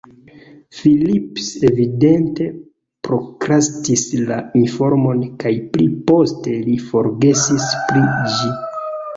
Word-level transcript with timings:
Phillips 0.77 1.49
evidente 1.67 2.47
prokrastis 3.07 4.07
la 4.31 4.39
informon 4.63 5.23
kaj 5.45 5.53
pli 5.77 5.87
poste 6.09 6.57
li 6.67 6.77
forgesis 6.89 7.69
pri 7.93 8.03
ĝi. 8.41 8.51